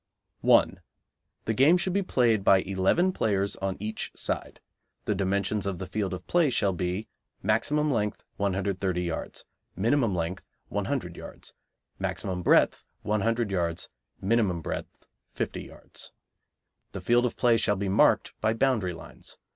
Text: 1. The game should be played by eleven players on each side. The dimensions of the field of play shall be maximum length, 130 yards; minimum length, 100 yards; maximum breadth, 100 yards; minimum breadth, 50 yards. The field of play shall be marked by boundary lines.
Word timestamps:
1. 0.39 0.79
The 1.45 1.53
game 1.53 1.77
should 1.77 1.93
be 1.93 2.01
played 2.01 2.43
by 2.43 2.61
eleven 2.61 3.11
players 3.11 3.55
on 3.57 3.77
each 3.79 4.11
side. 4.15 4.59
The 5.05 5.13
dimensions 5.13 5.67
of 5.67 5.77
the 5.77 5.85
field 5.85 6.11
of 6.15 6.25
play 6.25 6.49
shall 6.49 6.73
be 6.73 7.07
maximum 7.43 7.91
length, 7.93 8.23
130 8.37 8.99
yards; 8.99 9.45
minimum 9.75 10.15
length, 10.15 10.43
100 10.69 11.15
yards; 11.17 11.53
maximum 11.99 12.41
breadth, 12.41 12.83
100 13.03 13.51
yards; 13.51 13.89
minimum 14.19 14.61
breadth, 14.63 15.05
50 15.35 15.61
yards. 15.61 16.11
The 16.93 17.01
field 17.01 17.27
of 17.27 17.37
play 17.37 17.57
shall 17.57 17.75
be 17.75 17.87
marked 17.87 18.33
by 18.41 18.55
boundary 18.55 18.93
lines. 18.95 19.37